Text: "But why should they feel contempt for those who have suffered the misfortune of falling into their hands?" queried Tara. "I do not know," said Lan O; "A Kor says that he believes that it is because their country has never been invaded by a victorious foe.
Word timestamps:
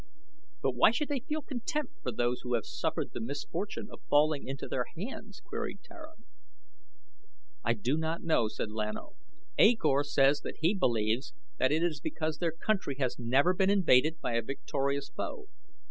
"But 0.63 0.71
why 0.73 0.89
should 0.89 1.09
they 1.09 1.19
feel 1.19 1.43
contempt 1.43 1.93
for 2.01 2.11
those 2.11 2.41
who 2.41 2.55
have 2.55 2.65
suffered 2.65 3.11
the 3.13 3.21
misfortune 3.21 3.87
of 3.91 4.01
falling 4.09 4.47
into 4.47 4.67
their 4.67 4.85
hands?" 4.97 5.41
queried 5.45 5.83
Tara. 5.83 6.13
"I 7.63 7.75
do 7.75 7.97
not 7.97 8.23
know," 8.23 8.47
said 8.47 8.71
Lan 8.71 8.97
O; 8.97 9.13
"A 9.59 9.75
Kor 9.75 10.03
says 10.03 10.41
that 10.41 10.57
he 10.61 10.73
believes 10.73 11.35
that 11.59 11.71
it 11.71 11.83
is 11.83 11.99
because 12.01 12.39
their 12.39 12.51
country 12.51 12.95
has 12.97 13.19
never 13.19 13.53
been 13.53 13.69
invaded 13.69 14.19
by 14.19 14.33
a 14.33 14.41
victorious 14.41 15.09
foe. 15.15 15.49